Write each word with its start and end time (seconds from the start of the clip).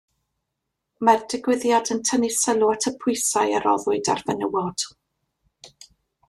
Mae'r 1.09 1.19
digwyddiad 1.33 1.91
yn 1.95 2.01
tynnu 2.09 2.29
sylw 2.37 2.71
at 2.77 2.87
y 2.93 2.93
pwysau 3.05 3.53
a 3.59 3.61
roddwyd 3.67 4.11
ar 4.15 4.25
fenywod. 4.31 4.87